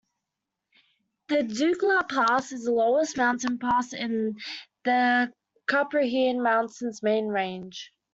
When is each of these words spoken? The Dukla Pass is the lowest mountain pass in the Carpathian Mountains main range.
The 1.27 1.43
Dukla 1.43 2.09
Pass 2.09 2.51
is 2.53 2.63
the 2.63 2.71
lowest 2.71 3.17
mountain 3.17 3.59
pass 3.59 3.93
in 3.93 4.35
the 4.83 5.31
Carpathian 5.67 6.41
Mountains 6.41 7.03
main 7.03 7.27
range. 7.27 7.93